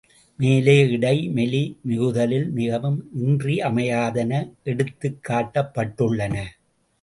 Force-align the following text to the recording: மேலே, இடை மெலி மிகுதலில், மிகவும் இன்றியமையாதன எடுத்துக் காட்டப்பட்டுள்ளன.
மேலே, 0.37 0.89
இடை 0.89 1.29
மெலி 1.29 1.77
மிகுதலில், 1.81 2.49
மிகவும் 2.51 3.09
இன்றியமையாதன 3.21 4.51
எடுத்துக் 4.63 5.19
காட்டப்பட்டுள்ளன. 5.29 6.35